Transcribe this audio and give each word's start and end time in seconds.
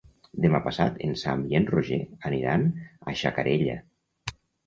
Demà 0.43 0.59
passat 0.67 0.95
en 1.07 1.11
Sam 1.23 1.43
i 1.51 1.57
en 1.59 1.67
Roger 1.73 1.99
aniran 2.31 2.65
a 3.13 3.17
Xacarella. 3.23 3.77